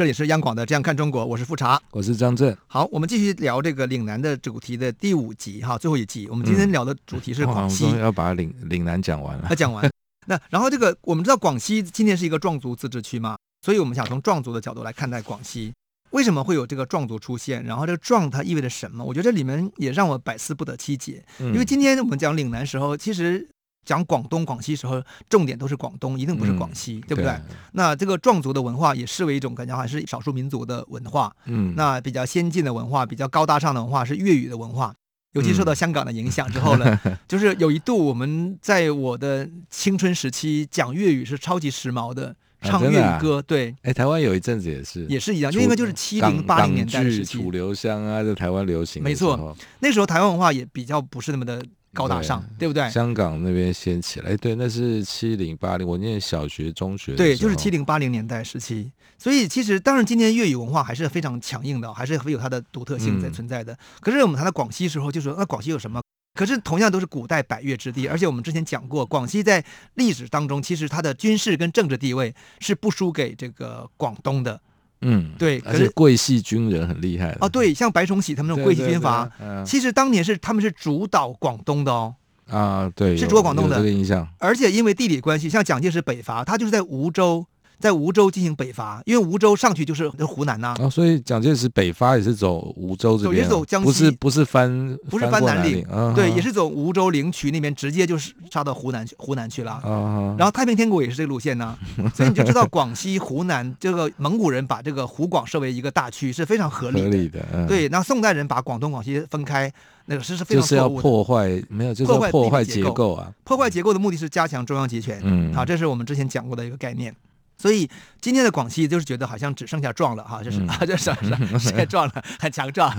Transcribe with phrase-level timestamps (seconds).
[0.00, 2.56] 这里是央广的《这样看中国》，我是富察，我是张震。
[2.66, 6.26] 好，我们继续聊这个岭南的主题的第五集哈，最后一集。
[6.30, 9.46] 我们今天聊的主题是广西，嗯、 要把岭岭南讲完了。
[9.50, 9.86] 那讲完，
[10.26, 15.70] 那然后这个我们知道广西今天是一个壮族自治区嘛，所以我们想从壮族的角度来看待广西，
[16.12, 17.62] 为什么会有这个壮族出现？
[17.64, 19.04] 然后这个壮它意味着什么？
[19.04, 21.22] 我觉得这里面也让我百思不得其解。
[21.40, 23.46] 因为今天我们讲岭南时候，其实。
[23.90, 27.24] 讲广东、广西时候，重点都是广东，一定不是广西，嗯、对不对？
[27.24, 27.40] 对，
[27.72, 31.34] 那这个壮族的文化也视为一种感觉，还是少数民族的文化。
[31.46, 34.94] 嗯，那比较先进的文化、比较高大上的文化是粤语的文化，
[35.32, 43.42] 尤其受到香港的影响之后呢，嗯、 就是有一度我们在我的青春时期讲粤语是超级时髦的，唱粤语歌。
[43.42, 49.02] 对，哎，台湾有一阵子也是，也是一样，就应该就是七零八零年代的时期，楚留香啊，在台湾流行。
[49.02, 51.60] 没错，那时候台湾文化也比较不是那么的。
[51.92, 52.88] 高大上，对，对不对？
[52.90, 58.92] 香港那边先起来，对，那是七零八零，我念小学、中学，对，就是七零八零年代时期。
[59.18, 63.72] 所以其实，当然，今天粤语文化还是非常强硬的，还是会有它的独特性在存在的。
[63.72, 66.00] 嗯、可是我们谈到广西时候，就说那广西有什么？
[66.38, 69.62] 可是同样都是古代百越之地，而且我们之前讲过，广西在
[69.94, 74.60] 历史当中，其实它的军事跟政治地位是不输给这个广东的。
[75.02, 77.48] 嗯，对，可是桂系军人很厉害哦。
[77.48, 79.30] 对，像白崇禧他们那种桂系军阀，
[79.64, 82.14] 其实当年是他们是主导广东的哦。
[82.48, 84.28] 啊，对，是主导广东的这个印象。
[84.38, 87.46] 而且因为地理关系，像蒋介石北伐，他就是在梧州。
[87.80, 99.80] 在梧州进行北伐，因为梧州上去就是湖南呐、所以蒋介石北伐也是走梧州这边，也是走江西，不是不是翻，不是翻南岭，啊、对，也是走梧州灵渠那边，直接就是杀到湖南去，湖南去了。
[99.82, 101.78] 哦、然后太平天国也是这个路线呢、啊，
[102.14, 107.04] 所以你就知道广西、湖南这个蒙古人把这个湖广设为一个大区是非常合理的。
[107.04, 107.88] 合理的，嗯、对。
[107.88, 109.72] 那宋代人把广东、广西分开，
[110.04, 110.68] 那个是是非常错误。
[110.68, 113.32] 就是要破坏，没有，就是破坏结构啊。
[113.42, 115.18] 破坏结构的目的是加强中央集权。
[115.24, 117.14] 嗯，好，这是我们之前讲过的一个概念。
[117.60, 117.86] 所以
[118.22, 122.90] 今天的广西就是觉得好像只剩下壮了哈，就是、嗯、啊， 就是 是现在壮了，很强壮。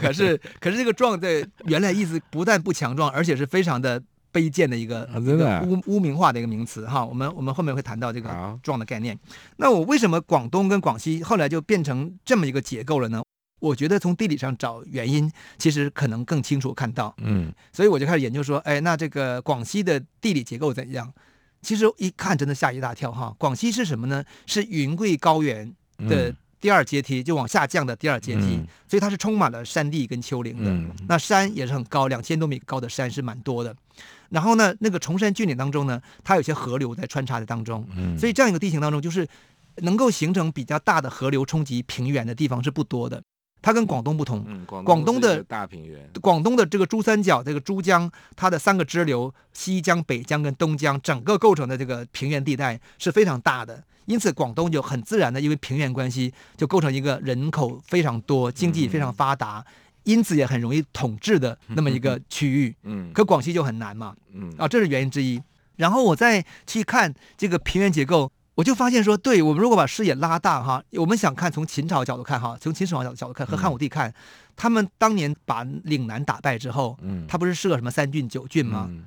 [0.00, 4.00] 可是可是这个壮在原来意思不但不强壮，而且是非常的
[4.32, 7.04] 卑贱的一个、啊、真的污污名化的一个名词哈。
[7.04, 9.18] 我们我们后面会谈到这个壮的概念。
[9.56, 13.20] 那我为什么广东跟广西后来就变成这么一个结构了呢？
[13.58, 15.28] 我觉得从地理上找原因，
[15.58, 17.12] 其实可能更清楚看到。
[17.18, 21.12] 嗯，所以我就开始研究说，哎，那这个广西的地理结构怎样？
[21.62, 24.24] 其实一看真的吓一大跳哈，广西是什么呢？
[24.46, 25.72] 是云贵高原
[26.08, 30.70] 的第二阶梯，嗯、就往下降的第二阶梯，嗯、所以它是充满了山地跟丘陵的。
[30.70, 33.74] 嗯、那山也是很高，两千多米高的山是蛮多的。
[34.30, 39.26] 然后呢，那个崇山峻岭当中呢，它有些河流在穿插在当中，嗯、所以这样一个地形当中，就是
[39.76, 43.22] 能够形成比较大的河流冲击平原的地方是不多的。
[43.62, 59.72] 它跟广东不同，嗯、广东，的大平原，广东的这个珠三角这个珠江，它的三个支流西江、北江跟东江，整个构成的这个平原地带是非常大的，因此广东就很自然的因为平原关系，就构成一个人口非常多、经济非常发达，嗯、
[60.04, 62.74] 因此也很容易统治的那么一个区域。
[62.84, 64.14] 嗯，可广西就很难嘛。
[64.32, 65.40] 嗯，啊，这是原因之一。
[65.76, 68.32] 然后我再去看这个平原结构。
[68.60, 74.14] 我就发现说，对我们如果把视野拉大哈，我们想看从秦朝角度看哈，从秦始皇角角度看和汉武帝看，嗯、
[74.54, 78.86] 他们当年把岭南打败之后，嗯，他不是设什么三郡九郡吗？
[78.90, 79.06] 嗯、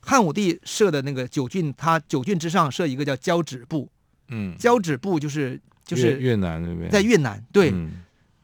[0.00, 3.88] 汉武帝设的那个九郡，他九郡之上设一个叫交趾部，
[4.26, 7.70] 嗯，交趾部就是就是越南那边，在越南对，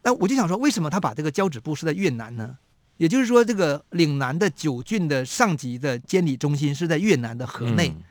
[0.05, 2.56] 那、嗯、我就想说，为什么他把这个交趾部设在越南呢？
[2.99, 7.89] 也就是说，这个岭南的九郡的上级的监理中心是在越南的河内。
[7.89, 8.03] 嗯、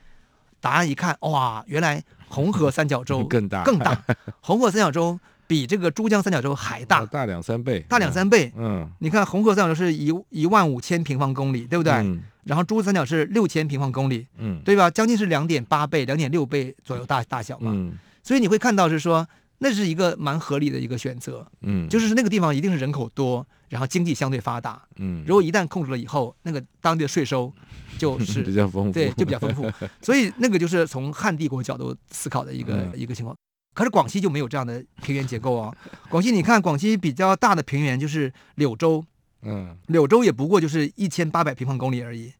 [0.60, 2.04] 答案一看，哇，原来。
[2.28, 3.96] 红河三角洲更大，更大。
[4.40, 8.52] 红河三角洲比这个珠江三角洲还大，大两三倍，大两三倍。
[8.56, 11.92] 嗯，你看红河三角洲是一一万五千平方公里，对不对？
[11.92, 12.22] 嗯。
[12.44, 14.88] 然后珠三角是六千平方公里，嗯，对吧？
[14.88, 17.72] 将近是两点八倍、两点六倍左右大大小嘛。
[17.74, 17.92] 嗯。
[18.22, 19.26] 所以你会看到是说，
[19.58, 21.46] 那是一个蛮合理的一个选择。
[21.62, 21.88] 嗯。
[21.88, 24.82] 就是那个地方一定是人口多，然后经济相对发达。
[24.96, 25.24] 嗯。
[25.26, 27.52] 如果一旦控制了以后，那个当地的税收。
[27.96, 29.72] 就是比较丰富，对，就比较丰富，
[30.04, 33.34] 所以那个就是从汉帝国角度思考的一个、嗯、一个情况。
[33.72, 35.74] 可是广西就没有这样的平原结构哦。
[36.10, 39.02] 广西你看，广西比较大的平原就是柳州，
[39.40, 42.30] 嗯，柳州也不过就是一千八百平方公里而已。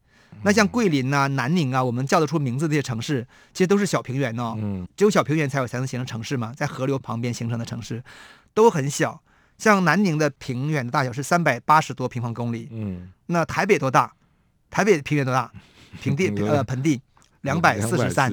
[0.43, 4.55] 那像桂林啊、南宁啊，我们叫得出名字的这些城市，其实都是小平原哦。
[4.59, 8.03] 嗯，只有小平原才有才能形成城市嘛，在河流旁边形成的城市
[8.53, 9.19] 都很小。
[9.57, 14.13] 像南宁的平原的大小是三百八十多平方公里，嗯，那台北多大？
[14.69, 15.51] 台北平原多大？
[16.01, 17.01] 平地 呃盆地
[17.41, 18.31] 两百四十三，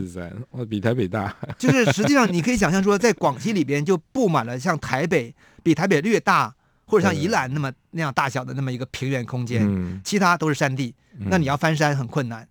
[0.51, 1.35] 哇，比台北大。
[1.57, 6.55] 就是实际上你可以想象说，在广西里边就布满了像台北比台北略大，
[6.85, 12.47] 或者像宜兰那么那样大小的那么一个平原空间，嗯、其他都是山地，那你要翻山很困难。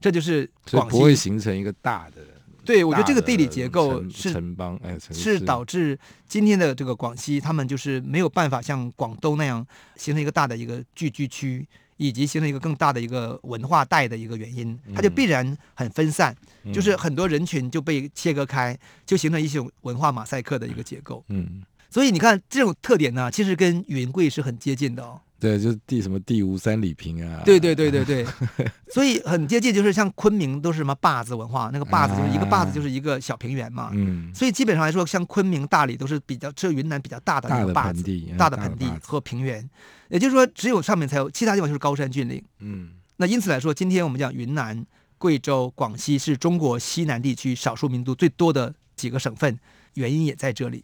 [0.00, 2.22] 这就是广西不会形成一个大的。
[2.66, 5.98] 对，我觉得这个地理结构是城邦，哎，是导致
[6.28, 9.64] 今天的这个广西，他们就是没有办法像广东那样
[9.94, 11.66] 形成一个大的一个聚居区，
[11.96, 18.76] 以及形成一个更大的一个文化带的一个原因，它就必然很分散，嗯、就是很多人群就被切割开，
[19.06, 21.24] 就形成一种文化马赛克的一个结构。
[21.28, 25.20] 嗯，所以你看这种特点呢，其实跟云贵是很接近的哦。
[25.38, 27.42] 对，就是地什么地无三里平啊。
[27.44, 28.26] 对对对对对，
[28.88, 33.90] 所以很接近，就是像昆明都是什么坝子文化，那个坝子就是一个坝子就是一个小平原嘛。
[33.92, 34.32] 嗯。
[34.34, 38.02] 所以基本上来说，像昆明、大理都是比较这云南比较大的那个坝子，
[38.38, 39.68] 大的盆地和平原。
[40.08, 42.42] 也就是说，只有上面才有，其他地方就是高山峻岭。
[42.60, 42.92] 嗯。
[43.18, 44.86] 那因此来说，今天我们讲云南、
[45.18, 49.58] 贵州、广西是中国西南地区少数民族最多的几个省份，
[49.94, 50.82] 原因也在这里。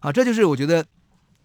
[0.00, 0.84] 啊，这就是我觉得。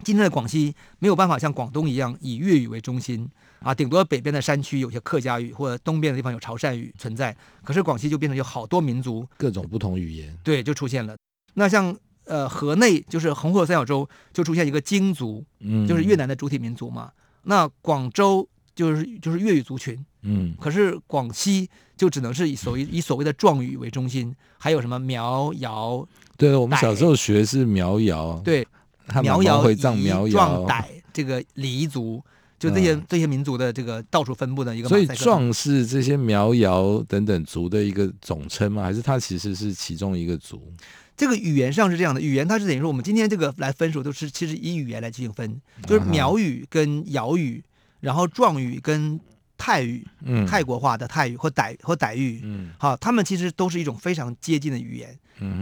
[0.03, 3.27] 今天的广西没有办法像广东一样以粤语为中心
[3.59, 7.35] 啊，顶多北边的山区有些客家语，或者东边的地方有潮汕语存在。
[7.63, 11.15] 可是广西就变成有好多民族，各种不同语言，对，就出现了。
[11.53, 11.95] 那像
[12.25, 17.11] 呃河内就是红河三角洲就出现一个京族，嗯，就是越南的主体民族嘛。
[17.43, 26.05] 那广州就是就是粤语族群，嗯，可是广西就只能是以所谓 以所谓的壮语为中心，还有什么苗瑶？
[26.35, 28.67] 对，我们小时候学是苗瑶，对。
[29.21, 29.97] 苗瑶、彝、壮、
[30.65, 30.83] 傣
[31.13, 32.23] 这个黎族，
[32.57, 34.89] 就这些、嗯、这些民族的这个到处分布的一个。
[34.89, 38.83] 所以壮是这些苗瑶等等族的一个总称吗？
[38.83, 40.61] 还是它其实是其中一个族？
[41.15, 47.63] 这个语言上是这样的，语言它是等于说我们今天这个来分数都是其实以语言来进行分，就是苗语跟瑶语，
[47.99, 49.19] 然后壮语跟
[49.55, 55.15] 泰语，嗯，泰国话的泰语或傣或傣语，嗯，好，他们其实都是一种非常接近的语言。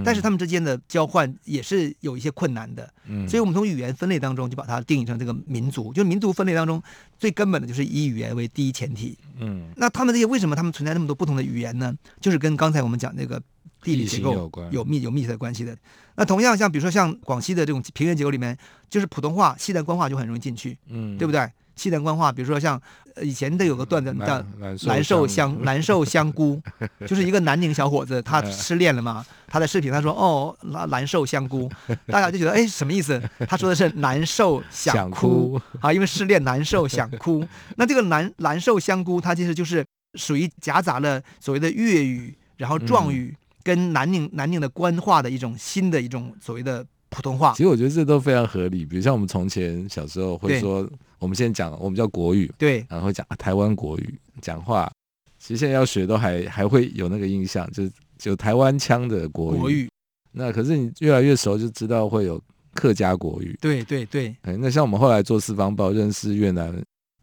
[0.04, 6.82] 但是他们之间的交换也是有一些困难的，嗯，所以我们从语言分类当中就把它定义成这个民族，就是民族分类当中
[7.18, 11.94] 最根本的就是以语言为第一前提，嗯，那他们这些为什么他们存在那么多不同的语言呢？
[12.20, 13.42] 就是跟刚才我们讲那个
[13.82, 15.76] 地理结构有密有密切的关系的。
[16.16, 18.58] 那同样像比如说像广西的这种平原结构里面，
[18.90, 21.50] 就是普通话、西南官话就很容易进去，嗯，对不对？
[21.76, 22.80] 西南官话，比如说像
[23.22, 24.44] 以前都有个段子叫
[24.88, 25.58] 难受香。
[25.64, 26.62] 兰寿香菇，
[27.08, 30.56] 就是一个南宁小伙子，他失恋了嘛，他的视频他说哦
[30.90, 31.70] 难受香菇，
[32.08, 33.22] 大家就觉得哎什么意思？
[33.48, 37.46] 他说的是难受想哭啊，因为失恋难受想哭。
[37.76, 39.86] 那这个难难受香菇，它其实就是
[40.16, 47.52] 属于夹杂了所谓的粤语，然后壮语跟南宁南宁的官话的一种新的一种所谓的普通话。
[47.52, 50.90] 其实我觉得这都非常合理，比如像我们从前小时候会说。
[51.22, 54.92] 我们现在讲，我们叫国语，对，然后会讲台湾国语讲话。
[55.38, 59.60] 其实现在要学都还还会有那个印象，就是就台湾腔的国语。
[59.60, 59.88] 国语。
[60.31, 62.42] 那可是你越来越熟，就知道会有
[62.74, 63.56] 客家国语。
[63.62, 64.36] 对对对。
[64.42, 66.75] 哎，那像我们后来做四方报，认识越南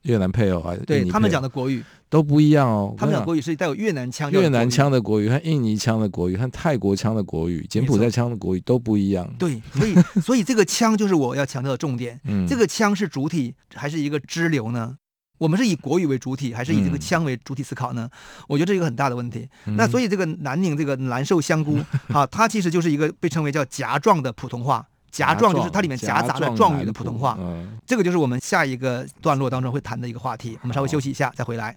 [0.08, 2.94] 越南配偶啊，对他们讲的国语都不一样哦。
[2.98, 9.30] 他们讲国语是带有越南腔、越南腔的国语和印尼腔的国语和泰国腔的国语、柬埔寨腔的国语都不一样。
[9.38, 12.18] 对，所以 所以这个腔就是我要强调的重点。
[12.24, 14.96] 嗯，这个腔是主体还是一个支流呢？
[15.36, 18.10] 我们是以国语为主体，还是以这个腔为主体思考呢？
[18.12, 19.48] 嗯、我觉得这是一个很大的问题。
[19.66, 21.78] 嗯、那所以这个南宁这个兰寿香菇
[22.12, 24.84] 啊，它其实就是一个被称为叫夹状的普通话。
[25.10, 30.58] 夹状就是它里面夹杂了壮语的普通话，嗯，这个就是我们下一个段落当中会谈的一个话题。
[30.62, 31.76] 我们稍微休息一下，再回来。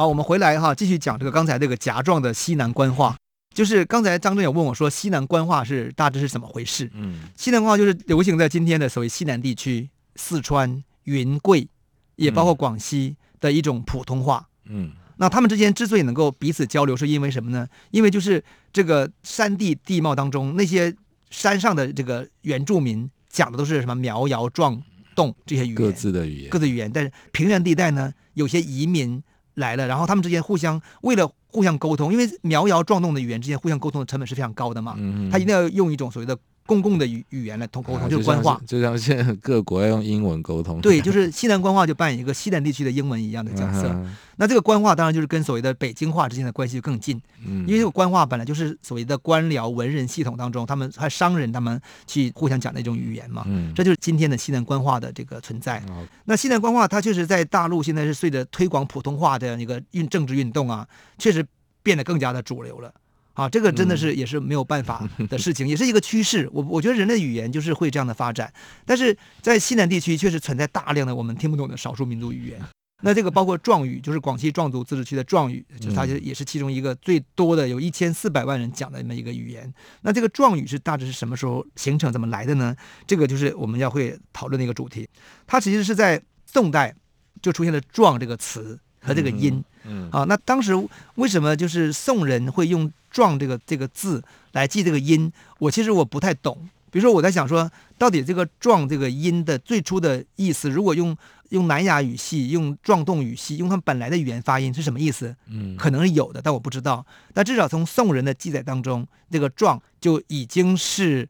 [0.00, 3.14] 好，我们回来哈，继续讲这个刚才这个夹状的西南官话。
[3.54, 6.90] 就是刚才张正有问我说，西南官话是大致是怎么回事？
[6.94, 11.68] 嗯，西南官话就是流行在今天的所谓西南地区，四川、云贵，
[12.16, 14.48] 也包括广西的一种普通话。
[14.70, 17.68] 嗯，那他们之间之所以能够彼此交流，是因为什么呢？
[17.90, 18.42] 因为就是
[18.72, 20.96] 这个山地地貌当中，那些
[21.28, 24.82] 山上的这个原住民讲的都是什么苗瑶壮
[25.14, 26.90] 侗这些语言，各自的语言，各自语言。
[26.90, 29.22] 但是平原地带呢，有些移民
[29.60, 31.30] 来了，然后他们之间互相为了。
[31.52, 36.38] 互相沟通，因为苗瑶壮动的语言之间互相沟通的成本是非常高的嘛，嗯、他一定要用一种所谓的
[36.70, 43.88] 公共的语语言来通沟通，啊、就，是官话，就像现在 各国要用英文沟通，对，就是西南官话就扮演一个西南地区的英文一样的角色。
[43.88, 55.82] 嗯、那这个官话当然就是跟所谓的北京话之间的关系就更近，嗯，因为这个官话本来就是所谓的官僚文人系统当中，他们还商人他们去互相讲的一种语言嘛，嗯，这就是今天的西南官话的这个存在。
[55.88, 60.86] 嗯、那西南官话它确实在大陆现在是随着推广普通话的一个运政治运动啊，
[61.18, 61.44] 确实。
[61.82, 62.92] 变得更加的主流了，
[63.40, 66.46] 啊，这个真的是也是没有办法 的事情，嗯、也是一个趋势。
[66.52, 68.52] 我我觉得人类语言就是会这样的发展，
[68.84, 72.60] 但是在西南地区确实存在大量的我们听不懂的少数民族语言。
[73.02, 79.72] 那这个包括壮语，就是广西壮族自治区的壮语，就是它也是其中一个最多的，有一千四百万人讲的那么一个语言。
[80.02, 82.76] 那这个壮语是大致是什么时候形成、怎么来的呢？
[83.06, 85.08] 这个就是我们要会讨论的一个主题。
[85.46, 86.94] 它其实是在宋代
[87.40, 88.78] 就出现了“壮”这个词。
[89.00, 90.72] 和这个音，嗯，嗯啊，那当时
[91.16, 95.32] 为什么就是宋人会用“壮”这个这个字来记这个音？
[95.58, 96.68] 我其实我不太懂。
[96.92, 101.16] 比如说我在想说，到底这个“壮”这个音的最初的意思，如果用
[101.50, 105.34] 用南亚语系、用壮侗语系、用他们本来的语言发音是什么意思？
[105.46, 107.06] 嗯，可能是有的，但我不知道。
[107.32, 111.28] 但至少从宋人的记载当中，这个“壮”就已经是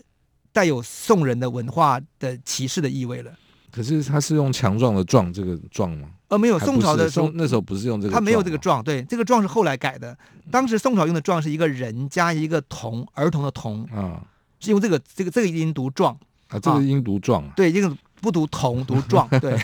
[0.50, 3.30] 带有宋人的文化的歧视的意味了。
[3.70, 6.08] 可是他是用强壮的“壮”这个“壮”吗？
[6.30, 10.16] 呃，没有，宋朝的时候那时候不是用这个，他没有这个“状”，对，这个“状”是后来改的。
[10.48, 14.22] 当时宋朝用的“状”是一个人加一个童，儿童的“童”，啊，
[14.60, 19.54] 是用这个这个这个音读“状”啊，这个音读“壮”，对，这个不读“童”，读“状”，对，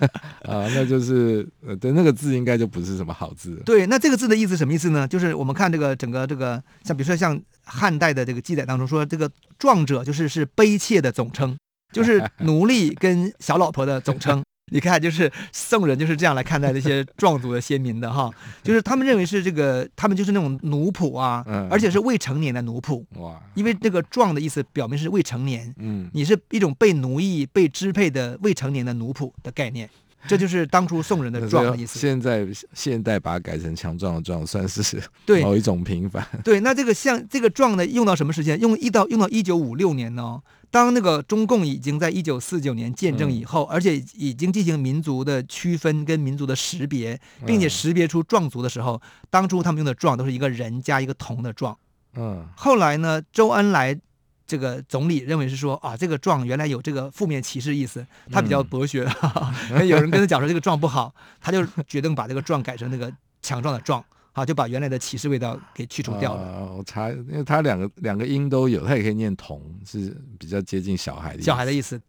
[0.48, 3.60] 啊，那就是呃，对，那个字应该就不是什么好字。
[3.66, 5.06] 对，那这个字的意思什么意思呢？
[5.06, 11.54] 就是我们看这个整个这个，像比如说像汉代的这个记载当中说，这个“壮者”就是是悲妾的总称。
[11.92, 14.42] 就是奴隶跟小老婆的总称，
[14.72, 18.30] 你看，就是宋人就是这样来看待这些 壮族的先民的哈，
[18.62, 29.88] 就是他们认为是这个，他们就是那种奴仆啊，而且是未成年的奴仆，哇，因为这个“壮”的意思表明是未成年，嗯，你是一种被奴役、被支配的未成年的奴仆的概念。
[30.26, 31.98] 这就是当初宋人的“壮”的意思。
[32.00, 35.02] 现在现代把它改成强壮的“壮”，算是
[35.42, 36.26] 某一种平凡。
[36.42, 38.60] 对，那这个像这个“壮”呢，用到什么时间？
[38.60, 40.40] 用一到用到一九五六年呢？
[40.70, 49.00] 当那个中共已经在一九四九年建政以后，嗯、而且已经进行民族的区分跟民族的识别，并且识别出壮族的时候，嗯、
[49.30, 51.76] 当初他们用的“壮”都是一个人加一个同的“壮”。
[52.16, 52.46] 嗯。
[52.56, 53.98] 后来呢，周恩来。
[54.46, 59.08] 这个总理认为是说啊，这个“壮”原来有这个负面歧视意思，他比较博学。
[59.72, 63.10] 嗯、有人跟他讲说这个“状”不好，他就决定把这个“状”改成那个
[63.40, 66.42] 强壮的“壮”，啊，就把原来的歧视味道给去除掉了。
[66.42, 71.46] 呃、我查，因为他两个两个音都有，他也可以念“童”，是比较接近小孩的意思。
[71.46, 72.00] 小孩的意思。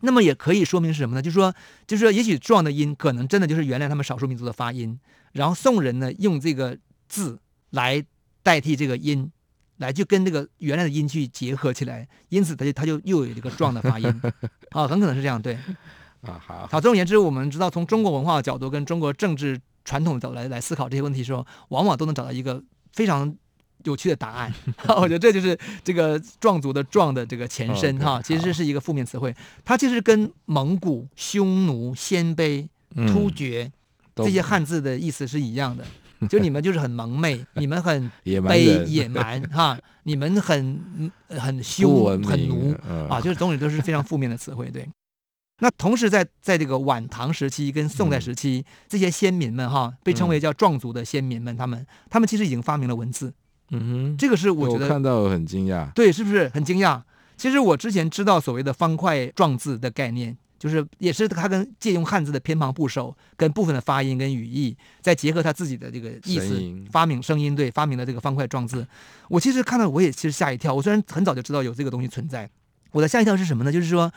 [0.00, 1.22] 那么也可以说明是什么呢？
[1.22, 1.54] 就是说，
[1.86, 4.98] 就是说，也许“壮”的音可能真的就是原来他们少数民族的发音，
[5.32, 7.38] 然后宋人呢用这个字
[7.70, 8.02] 来
[8.42, 9.30] 代替这个音。
[9.78, 14.06] 来就跟那个原来的音去结合起来， 因此它就它就又有一个壮的发音，
[14.70, 15.54] 啊，很可能是这样，对，
[16.22, 22.62] 啊好，好，总而言之，我们知道从中国文化的角度跟中国政治传统的角度来来思考这些问题的时候，往往都能找到一个
[22.92, 23.34] 非常
[23.84, 24.52] 有趣的答案。
[24.96, 32.66] 我觉得这就是这个壮族的“壮”的这个前身哈，其实是一个负面词汇，它其实跟蒙古、匈奴、鲜卑、
[33.08, 33.70] 突厥
[34.14, 35.84] 这些汉字的意思是一样的。
[36.30, 42.74] 就你们就是很蒙昧， 你们很卑野蛮 哈，你们很很凶很奴
[43.08, 44.70] 啊，就是总体都是非常负面的词汇。
[44.70, 44.88] 对，
[45.60, 53.32] 那同时在在这个晚唐时期跟宋代时期，这些先民们哈，被称为叫壮族的先民们，他们他们其实已经发明了文字。
[53.70, 55.90] 嗯哼，这个是我觉得我看到很惊讶。
[55.92, 57.02] 对，是不是很惊讶？
[57.36, 60.36] 其实我之前知道所谓的方块状字的概念。
[60.64, 66.58] 就是也是他跟借用汉字的偏旁部首，跟部分的发音跟语义，再结合他自己的这个意思，
[66.90, 68.86] 发明声音，对，发明的这个方块状字。
[69.28, 70.72] 我其实看到我也其实吓一跳。
[70.72, 72.48] 我虽然很早就知道有这个东西存在，
[72.92, 73.70] 我的吓一跳是什么呢？
[73.70, 74.10] 就是说，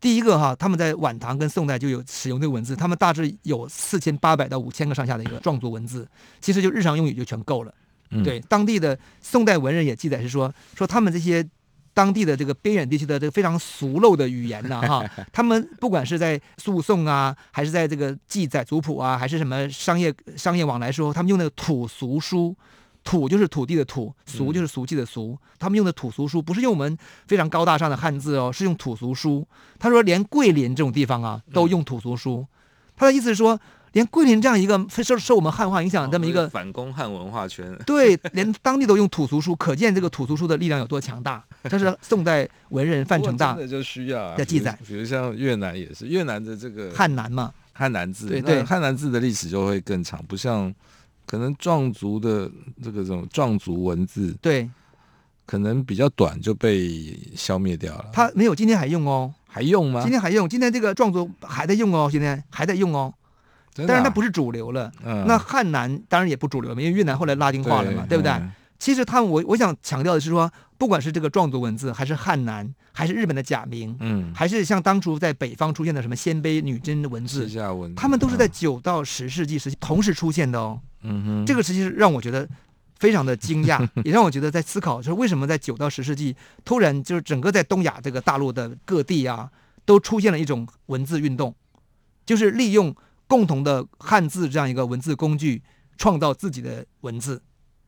[0.00, 6.08] 第一个哈，他们在晚唐跟宋代就有使用这个文字，他们大致有四千八百到五千个上下的一个壮族文字，
[6.40, 7.72] 其实就日常用语就全够了。
[8.10, 11.48] 嗯、对，当地的宋代文人也记载是说，说他们这些
[11.94, 22.54] 当地的这个边远地区的这个非常俗陋的语言呢、啊、哈， 他们不管是在诉讼啊，还是在这个记载族谱啊，还是什么商业商业往来时候，他们用那个土俗书。
[23.06, 25.32] 土就是土地的土，俗就是俗气的俗。
[25.32, 26.96] 嗯、他们用的土俗书不是用我们
[27.26, 29.46] 非常高大上的汉字哦，是用土俗书。
[29.78, 32.38] 他说，连桂林这种地方啊，都用土俗书。
[32.38, 32.48] 嗯、
[32.96, 33.60] 他的意思是说，
[33.94, 41.42] 连桂林这样一个非受受我们汉化影响这么一个、哦、反攻汉文化圈， 对，连当地都用土俗书，可见这个土俗书的力量有多强大。
[41.68, 44.78] 这是宋代文人范成大的就需要的记载。
[44.86, 50.72] 比如像越南也是，越南的这个汉南嘛，汉南字，对对，汉南字的历史就会更长，不像。
[51.26, 52.50] 可能壮族的
[52.82, 54.68] 这个这种壮族文字，对，
[55.46, 58.10] 可能比较短就被消灭掉了。
[58.12, 60.02] 他没有，今天还用哦，还用吗？
[60.02, 63.12] 今天还用，今天这个壮族还在用哦，今天还在用哦。
[63.74, 64.90] 但是它不是主流了。
[65.04, 65.24] 嗯。
[65.26, 68.30] 那汉南当然也不主流了，因为越南后来拉丁化了嘛，对，不对？
[68.32, 68.52] 嗯。
[68.78, 77.48] 其实他们，我我想强调的是说，不管是这个壮族文字，还是汉南，还是日本的假名，嗯，还是像当初在北方出现的什么鲜卑女真的文字，
[77.96, 80.78] 他们都是在九到十世纪时期同时出现的哦。
[81.00, 82.46] 嗯哼，这个时期让我觉得
[82.98, 89.48] 非常的惊讶， 也让我觉得在思考，就是为什么在九到十世纪突然就是整个在东亚这个大陆的各地啊，
[89.86, 91.54] 都出现了一种文字运动，
[92.26, 92.94] 就是利用
[93.26, 95.62] 共同的汉字这样一个文字工具，
[95.96, 97.42] 创造自己的文字。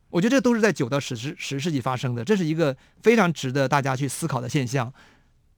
[0.09, 4.93] 我觉得这都是在九到十十十世纪发生的，这是一个非常值得大家去思考的现象。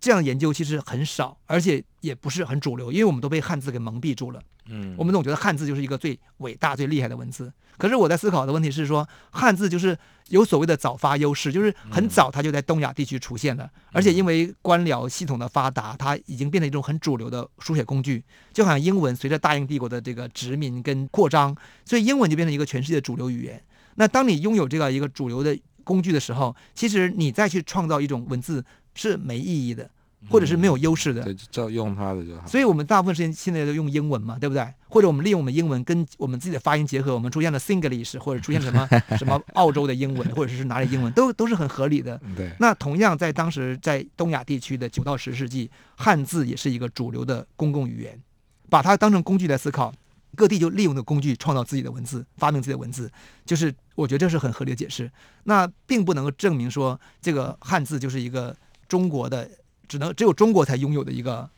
[0.01, 4.41] 这样的研究其实很少，而且也不是很主流，因为我们都被汉字给蒙蔽住了。
[4.71, 7.51] 嗯，我们总觉得汉字就是一个最伟大、最厉害的文字。
[7.79, 9.97] 可是我在思考的问题是说，汉字就是
[10.29, 18.23] 有所谓的早发优势，就是很早它就在东亚地区出现了，而且因为官僚系统的发达，它已经变成一种很主流的书写工具。
[18.53, 23.63] 就好像英文随着大英帝国的这个殖民跟扩张，所以英文就变成一个全世界的主流语言。
[23.95, 28.63] 那当你拥有这个一个主流的工具的时候，其实你再去创造一种文字
[28.99, 29.89] 是没意义的。
[30.29, 32.45] 或者是没有优势的，对，照用它的就好。
[32.45, 34.67] 所以我们大部分时间现在都用英文嘛，对不对？
[34.89, 38.85] 或者我们利用我们英文跟我们自己的发音结合，我们出现了 Singlish，或者出现什么
[39.17, 42.21] 什么澳洲的英文，或者是哪里英文，都都是很合理的。
[42.37, 42.51] 对。
[42.59, 48.21] 那同样在当时在东亚地区的九到十世纪，汉字也是一个主流的公共语言，
[48.69, 49.95] 把它当成工具来思考，
[50.35, 53.09] 各地就利用的工具创造自己的文字，发明自己的文字，
[53.47, 55.09] 就是我觉得这是很合理的解释。
[55.45, 58.57] 那并不能够证明说这个汉字就是一个
[58.89, 59.49] 中国的。
[59.89, 61.49] 只能只有中国才拥有的一个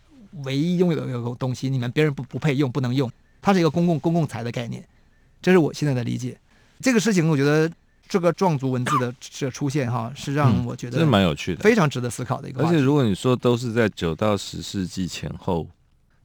[0.45, 3.11] 唯一拥有的一个东西，你们别人不不配用，不能用。
[3.43, 4.87] 它是一个公共公共财的概念，
[5.43, 6.39] 这是我现在的理解。
[6.79, 7.69] 这个事情，我觉得
[8.09, 12.65] 这个壮族文字的这出现哈， 是让我觉得蛮有趣的，非常值得思考的一个。
[12.65, 15.67] 而且如果你说都是在九到十世纪前后，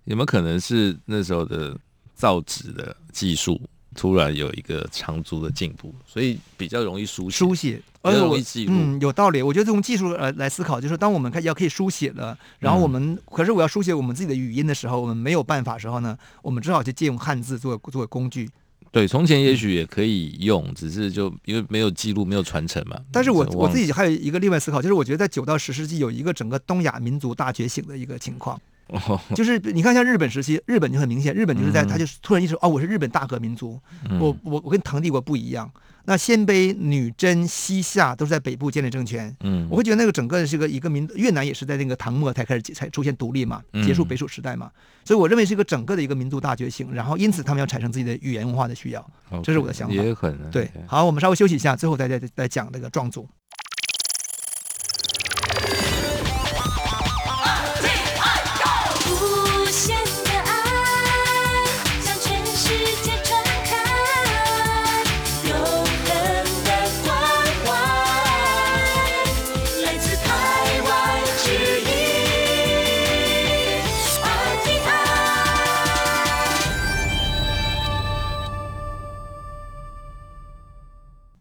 [0.03, 1.75] 有没有可能是那时候的
[2.13, 3.59] 造纸的技术？
[3.95, 7.37] 突然有一个长足的进步，所以比较容易书写。
[7.37, 9.41] 书写，而且我嗯有道理。
[9.41, 18.49] 我觉得从技术呃来思考，就是当我们开始要可以书写了，然后我们、嗯、可是我要书写我们自己的语音的时候，我们没有办法时候呢，我们只好去借用汉字作为作为工具。
[18.91, 22.97] 对，从前也许也可以用，嗯、只是就因为没有记录，没有传承嘛。
[23.11, 28.59] 但是我我自己还有一个另外思考，就是我觉得在九到十世纪有一个整个东亚民族大觉醒的一个情况。
[28.87, 33.79] 哦，就是你看，像日本时期，日本就很明显，日本就是在他就突然意识哦，我是日本大和民族，
[34.19, 35.71] 我我我跟唐帝国不一样。
[36.07, 44.69] 那鲜卑、女真、西夏都是在北部建立政权，嗯，我会觉得那个整个是个一个民，越南也是在那个唐末才开始才出现独立嘛，结束北蜀时代嘛，
[45.03, 49.03] 所以我认为是一个整个的一个民族大觉醒，然后因此他们要产生自己的语言文化的需要，
[49.43, 49.95] 这是我的想法。
[49.95, 53.27] 也很对，好，我们稍微休息一下，最后再再再讲这个壮族。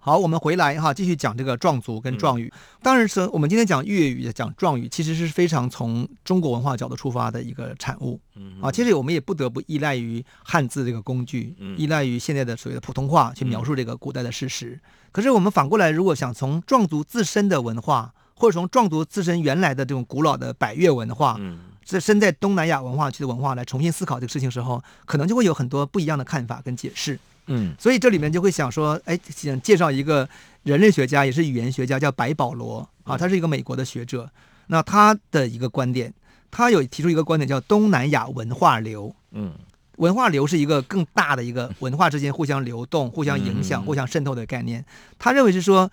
[0.07, 2.53] 好，我们回来哈，继续讲这个壮族跟壮语。
[2.83, 8.21] 当然是我们今天讲粤语、讲壮语，其实是非常从中国文化角度出发的一个产物。
[8.61, 14.79] 啊，其实我们也不得不依赖于汉字这个工具，依赖于现在的所谓的普通话去描述这个古代的事实。
[15.11, 21.41] 可是我们反过来，如果想从壮族自身的文化，或者从壮族自身原来的这种古老的百越文化，
[21.83, 27.19] 这身在东南亚文化区的文化来重新思考这个事情的时候，可能就会有很多不一样的看法跟解释。
[27.47, 30.29] 嗯，所以这里面就会想说，哎，想介绍一个
[30.63, 34.31] 人类学家，也是语言学家，叫白保罗啊，他是一个美国的学者。
[34.69, 36.13] 那他的一个观点，
[36.51, 39.15] 他有提出一个观点，叫东南亚文化流。
[39.33, 39.53] 嗯，
[39.97, 44.85] 文化流是一个更大的一个文化之间互相流动、 互相影响、互相渗透的概念。
[45.19, 45.91] 他认为是说，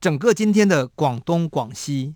[0.00, 2.14] 整个今天的广东、广西、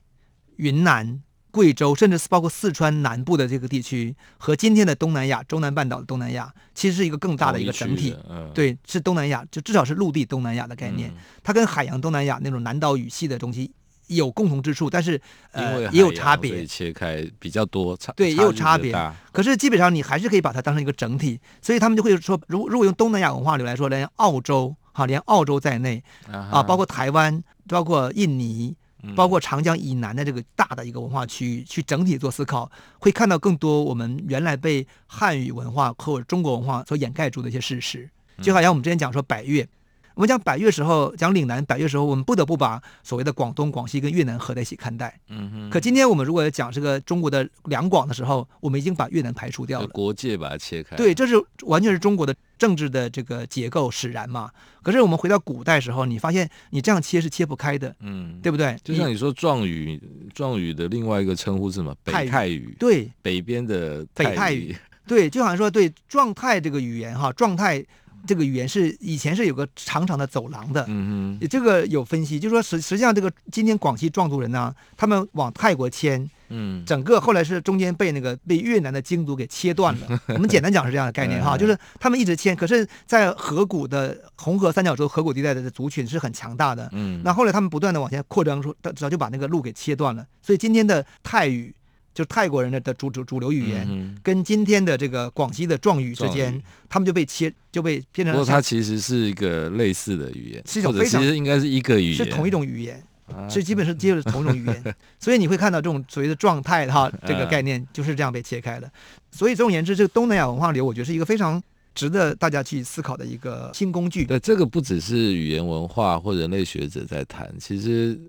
[0.56, 1.22] 云南。
[1.50, 8.16] 贵州，甚至是包括四川南部的这个地区，和今天的东南亚、中南半岛的东南亚，其实是一个更大的一个整体。
[8.28, 11.10] 嗯、对，是东南亚，就至少是陆地东南亚的概念。
[11.10, 13.70] 嗯、它跟海洋东南亚那种南岛语系的东西
[14.06, 15.20] 有共同之处，但是
[15.52, 16.64] 呃也有差别。
[16.64, 18.94] 切开比较多差，对，也有差别。
[19.32, 28.76] 可是基本上你还是可以把它当成一个整体，所以他们就会说，如如果用东南亚文化流来说，连澳洲哈，连澳洲在内啊，啊，包括台湾，包括印尼。
[29.16, 38.08] 包括长江以南的这个大的一个文化区域，去整体做思考，会看到更多我们原来被汉语文化或者中国文化所掩盖住的一些事实。
[38.42, 39.68] 就好像我们之前讲说百越，
[40.14, 45.18] 我们讲百越时候，讲岭南百越时候，我们不得不把所谓的广东、广西跟越南合在一起看待。
[45.28, 45.70] 嗯哼。
[45.70, 49.86] 可今天我们如果讲这个中国的两广的时候，我们已经把越南排除掉了。
[49.88, 50.96] 国界把它切开。
[50.96, 52.34] 对，这是完全是中国的。
[52.60, 54.50] 政治的这个结构使然嘛，
[54.82, 58.76] 可是我们回到古代时候，你发现你这样切是切不开的，嗯，对不对？
[58.84, 59.98] 就像你说壮语，
[60.34, 61.94] 壮语的另外一个称呼是什么？
[62.04, 67.82] 北泰语，对，北边的北泰语，对，就好像说对状态这个语言哈，壮泰。
[68.26, 80.20] 这个语言是以前是有个长长的走廊的，嗯嗯，这个有分析，就是说实实际上这个今天广西壮族人呢，他们往泰国迁，嗯，整个后来是中间被那个被越南的京族给切断了。
[80.28, 91.74] 我们简单讲是这样的概念哈， 就是他们一直迁，可是，在河谷的红河三角洲河谷地带的族群是很强大的，嗯，那后来他们不断的往前扩张，说早就把那个路给切断了，所以今天的泰语。
[92.12, 98.34] 就泰国人的的主主主流语言，嗯、跟今天的这个广西的壮语之间，他们就被切，就被变成。
[98.34, 103.00] 不过它其实是一个类似的语言，是一种非常，其实应该是一个语言，是同一种语言，
[103.48, 108.90] 是、啊、基本是接着同一种语言， 所以你会看到这种所谓的状态哈，这个概念就是这样被切开的。
[109.30, 111.62] 所以总而言之，这个东南亚文化流，我觉得是一个非常
[111.94, 114.24] 值得大家去思考的一个新工具。
[114.24, 118.20] 对，这个不只是语言文化或人类学者在谈，其实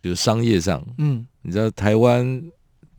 [0.00, 2.42] 比如商业上，嗯，你知道台湾。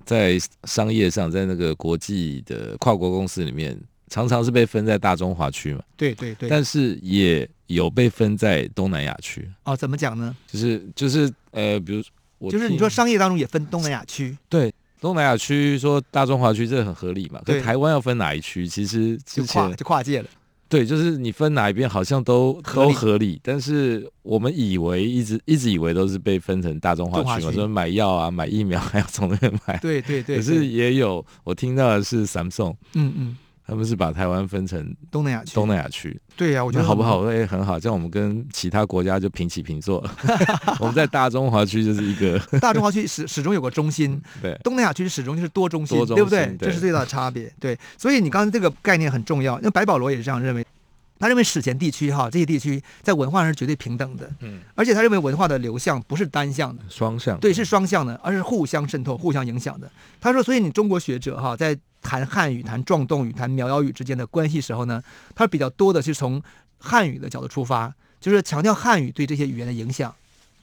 [0.08, 5.84] 在商业上，在那个国际的跨国公司里面，常常是被分在大中华区嘛。
[5.98, 6.48] 对对对。
[6.48, 9.46] 但是也有被分在东南亚区。
[9.65, 10.34] 哦，怎么讲呢？
[10.48, 12.02] 就是就是呃，比如
[12.38, 14.36] 我就是你说商业当中也分东南亚区。
[14.48, 17.41] 对，东南亚区说大中华区这很合理嘛。
[17.46, 17.60] 对。
[17.60, 18.65] 台湾要分哪一区？
[18.65, 20.30] 其实就跨就跨界了。
[20.69, 29.77] 对，就是你分哪一边好像都都合理，但是我们以为一直一直以为都是被分成大众化区嘛，说买药啊、买疫苗 还要从那边买。
[29.77, 30.38] 对对对。
[30.38, 35.53] 可是也有我听到的是 Samsung，嗯嗯，他们是把台湾分成东南亚区。
[35.53, 36.17] 东南亚区。
[36.38, 37.32] 对呀，我觉得好不好？
[37.34, 40.15] 也很好，这样我们跟其他国家就平起平坐了。
[40.80, 46.56] 我们在大中华区就是一个 大中华区始始终有个中心，对，东南亚区始终就是多中心，对不对？
[46.58, 47.51] 这是最大的差别。
[47.60, 50.65] 对，所以你刚才这个概念很重要，因为白保罗也是这样认为。
[51.19, 59.91] 他认为史前地区哈这些地区在文化上是绝对平等的，嗯，而且他认为文化的流向不是单向的，双向，对，是双向的，而是互相渗透、互相影响的。
[60.21, 61.75] 他说，所以你中国学者哈在
[62.08, 65.04] 谈汉语、谈壮动语、谈苗瑶语之间的关系时候呢，
[65.36, 66.41] 他比较多的是从
[66.78, 70.15] 汉语的角度出发，就是强调汉语对这些语言的影响，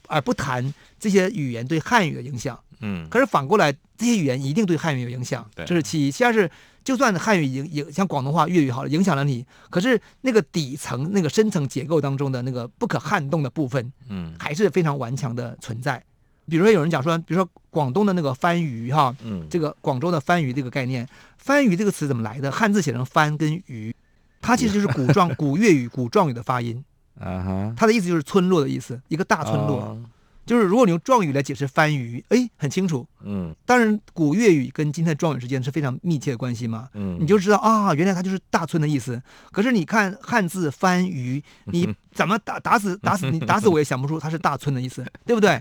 [0.08, 2.58] 而不谈这些语言对汉语的影响。
[2.80, 6.10] 嗯，可是反过来，这些语言一定对汉语有影响，这是其一。
[6.10, 6.50] 其二是。
[6.84, 16.04] 就算汉语影影像广东话、粤语好了，影响了你，可是那个底层、那个深层结构当中的那个不可撼动的部分，嗯，还是非常顽强的存在。
[16.48, 21.06] 比如说有人讲说，比如说广东的那个番禺哈，嗯，这个广州的番禺这个概念，
[21.38, 22.50] 番禺这个词怎么来的？
[22.50, 23.94] 汉字写成番跟禺，
[24.40, 26.84] 它其实就是古壮 古粤语古壮语的发音，
[27.18, 29.80] 啊哈，它的意思就是村落的意思，一个大村落。
[29.80, 30.02] 哦
[30.46, 33.06] 就是如果你用壮语来解释番禺，哎，很清楚。
[33.22, 36.86] 嗯，当然古粤语跟今天的壮语之间是非常密切的关系嘛。
[36.92, 39.22] 嗯，你就知道啊，原来它就是大村的意思。
[39.50, 45.58] 可是你看汉字番禺，你 怎么打打死打死你打死我也想不出它是大村的意思，对不对？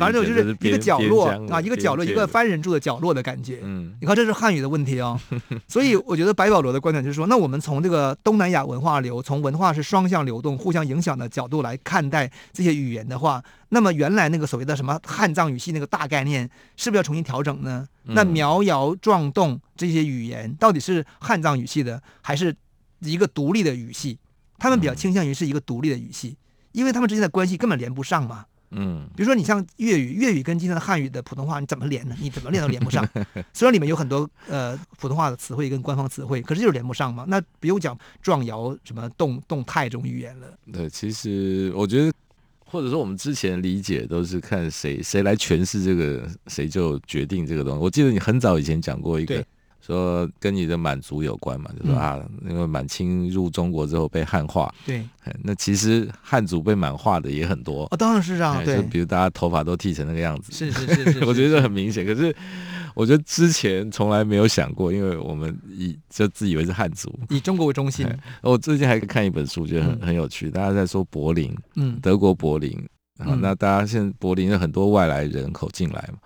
[0.00, 3.60] 反正就是一个角落啊，一个角落，一个番人住的角落的感觉。
[3.62, 5.20] 嗯，你看这是汉语的问题哦。
[5.68, 17.86] 所以我觉得白保罗的观点就是说，那我们从这个东南亚文化流，从文化是双向流动、互相影响的角度来看待这些语言的话，那么原来那个所谓的什么汉藏语系那个大概念，是不是要重新调整呢？
[18.04, 22.56] 那苗瑶壮动这些语言到底是汉藏语系的，还是
[23.00, 24.18] 一个独立的语系？
[24.58, 26.36] 他们比较倾向于是一个独立的语系，
[26.72, 28.46] 因为他们之间的关系根本连不上嘛。
[28.72, 32.16] 嗯，比如说你像粤语，粤语跟今天的汉语的普通话，你怎么连呢？
[32.20, 33.06] 你怎么连都连不上。
[33.52, 37.24] 虽然里面有很多呃普通话的词汇跟官方词汇，可是就是连不上嘛。
[37.28, 40.46] 那不用讲壮瑶什么动动态这种语言了。
[40.72, 42.12] 对，其实我觉得
[42.64, 47.82] 或者说我们之前理解都是看谁谁来诠释这个，谁就决定这个东西。
[47.82, 49.44] 我记得你很早以前讲过一个。
[49.80, 51.70] 说跟你的满族有关嘛？
[51.78, 55.04] 就说啊，因为满清入中国之后被汉化，对，
[55.42, 57.84] 那其实汉族被满化的也很多。
[57.90, 62.04] 哦，当然是这样，对，就比如大家头发都剃成那个样子，是是是 是，我觉得这很明显。
[62.04, 62.34] 可是
[62.94, 68.06] 我觉得之前从来没有想过，因为我们以就自以为是汉族，以中国为中心。
[68.42, 72.78] 我最近还看一本书，觉得很很有趣，大家在说柏林，嗯，德国柏林，
[73.40, 76.18] 那大家现在柏林有很多外来人口进来嘛。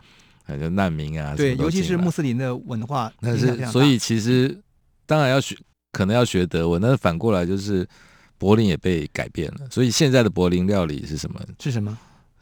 [0.47, 3.13] 还有难民啊，对，尤其是穆斯林的文化。
[3.21, 4.57] 那是，所以其实
[5.07, 5.57] 当然要学，
[5.93, 6.81] 可能要学德文。
[6.81, 7.87] 但是反过来就是，
[8.37, 9.67] 柏林也被改变了。
[9.71, 11.41] 所以现在的柏林料理是什么？
[11.59, 11.97] 是什么？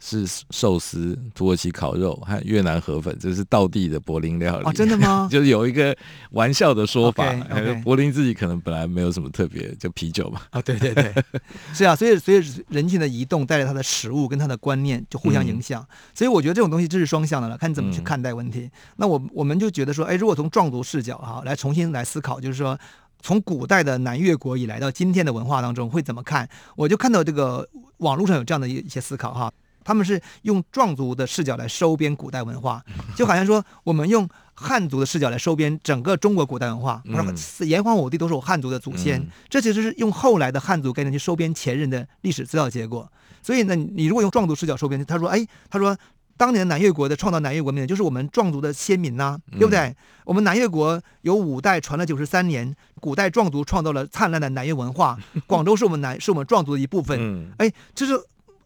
[0.05, 4.65] 是寿司、土耳其烤肉和越南河粉，这是道地的柏林料理。
[4.65, 5.27] 哦，真的吗？
[5.31, 5.95] 就是有一个
[6.31, 7.83] 玩笑的说法，okay, okay.
[7.83, 10.41] 柏林自己可能本来没有什么特别，就啤酒嘛。
[10.49, 11.13] 啊、哦，对对对，
[11.73, 18.59] 是啊，所以所以人群的移动带着他的食物跟他的观念就互相影响，嗯、所以我觉得这种东西这是双向的了，看你怎么去看待问题。
[18.63, 22.77] 嗯、那我我们就觉得说，哎，如果从壮族视角哈来重新来思考，就是说
[23.21, 26.49] 从古代的南越国以来到今天的文化当中会怎么看？
[26.75, 27.65] 我就看到这个
[27.99, 29.49] 网络上有这样的一一些思考哈。
[29.83, 32.83] 他们是用壮族的视角来收编古代文化，
[33.15, 37.01] 就好像说我们用汉族的视角来收编整个中国古代文化。
[37.05, 43.11] 我说炎黄五帝都是我汉族的祖先，这其实是用后来的汉族概念去收编前人的历史资料结果。
[43.41, 45.97] 所以呢，你如果用壮族视角收编，他说，哎，他说
[46.37, 49.95] 当年南越国的创造南越国民就是我们壮族的先民呐，对不对？
[50.23, 57.51] 我们南越国有五代传了九十三年，古代壮族创造了灿烂的南越文化， 广州是我们南是我们壮族的一部分。
[57.57, 58.13] 哎，这是。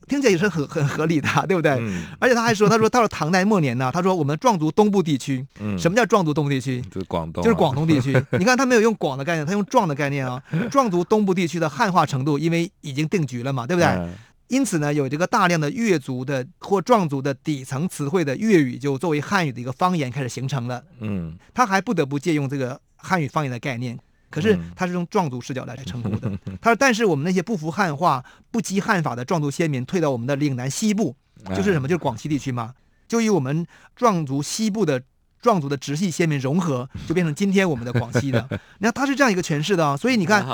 [0.08, 1.72] 听起来也是很很合理的， 对不对？
[1.80, 6.82] 嗯、而且他还说，他说到了唐代末年呢，他说我们壮族东部地区，嗯、什么叫壮族东部地区？
[6.90, 8.12] 就是广东、啊，就是广东地区。
[8.40, 10.42] 你看他没有用广的概念，他用壮的概念啊。
[10.72, 13.88] 壮族东部地区的汉化程度，因为已经定局了嘛，对不对？
[13.88, 14.14] 嗯、
[14.48, 20.84] 因此呢，有这个大量的越族的或壮族的底层词汇的粤语，就作为汉语的一个方言开始形成了。
[21.00, 23.98] 嗯，他还不得不借用这个汉语方言的概念。
[24.30, 26.32] 可是他是用壮族视角来称呼的。
[26.62, 31.16] 他说：“但是我们那些不服汉化、不羁汉法的壮族先民，退到我们的岭南西部，
[31.56, 31.88] 就是什么？
[31.88, 32.74] 就是广西地区嘛。
[33.08, 35.02] 就与我们壮族西部的
[35.42, 38.46] 壮族的直系先民融合，就变成今天我们的广西的。
[38.80, 39.96] 你看他是这样一个诠释的啊。
[39.96, 40.46] 所以你看，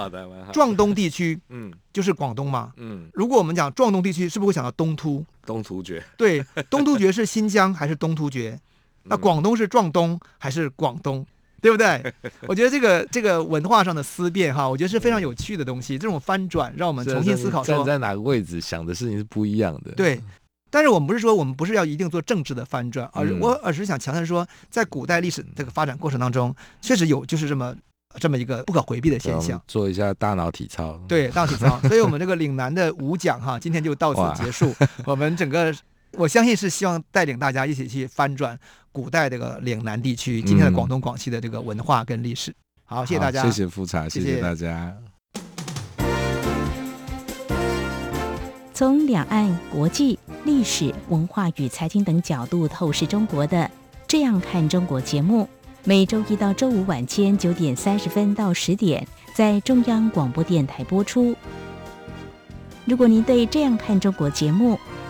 [0.51, 2.71] 壮东地区，嗯，就是广东嘛。
[2.77, 5.25] 嗯，如果我们讲壮东地区，是不是会想到东突？
[5.45, 6.03] 东突厥。
[6.15, 8.59] 对，东突厥是新疆还是东突厥？
[9.05, 11.25] 那广东是壮东还是广东？”
[11.63, 12.13] 对不对？
[12.45, 15.97] 我觉得这个这个文化上的思辨哈，我觉得是非常有趣的东西。
[15.97, 19.93] 这种翻转让我们重新思考说，站在哪个位置想的事情是不一样的。
[19.93, 20.21] 对，
[20.69, 27.73] 但是我们不是说我们不是要一定做政治的翻转，而我而是想强调说，在古代历史这个发展过程当中，确实有就是这么
[28.19, 29.61] 这么一个不可回避的现象。
[29.65, 30.99] 做一下大脑体操。
[31.07, 31.79] 对，大脑体操。
[31.87, 34.75] 所以我们这个岭南的五讲哈，今天就到此结束。
[35.05, 35.73] 我们整个。
[36.15, 38.57] 我相信是希望带领大家一起去翻转
[38.91, 42.51] 古代这个岭南地区今天的广东广西的这个文化跟历史。
[42.51, 44.95] 嗯、好，谢谢大家，谢谢富察，谢谢大家。
[48.75, 53.57] 从两岸、国际、历史文化与财经等角度透视中国的
[54.07, 55.49] 《这样看中国》节目，
[55.83, 61.35] 每周一到周五晚间九点三十分到十点在中央广播电台播出。
[62.85, 64.77] 如果您对《这样看中国》节目，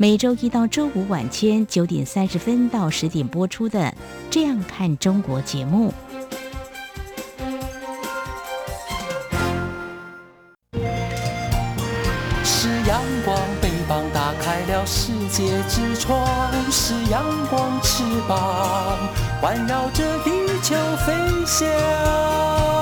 [0.00, 3.80] 每周一到周五晚间九点三十分到十点播出的
[4.30, 5.92] 《这样看中国》节目。
[12.44, 16.16] 是阳光，翅膀打开了世界之窗；
[16.70, 18.96] 是阳光，翅膀
[19.40, 20.30] 环绕着地
[20.62, 21.12] 球飞
[21.44, 22.77] 翔。